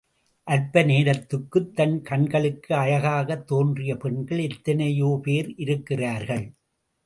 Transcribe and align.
அற்ப 0.43 0.83
நேரத்துக்குத் 0.83 1.73
தன் 1.73 2.01
கண்களுக்கு 2.01 2.75
அழகாகத் 2.75 3.47
தோன்றிய 3.47 3.95
பெண்கள் 3.95 4.47
எத்தனையோபேர் 4.47 5.53
இருக்கிறார்கள். 5.57 6.53